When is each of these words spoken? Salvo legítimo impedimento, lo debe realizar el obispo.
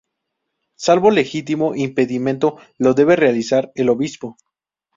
Salvo 0.85 1.11
legítimo 1.11 1.75
impedimento, 1.75 2.57
lo 2.79 2.95
debe 2.95 3.15
realizar 3.15 3.71
el 3.75 3.87
obispo. 3.89 4.35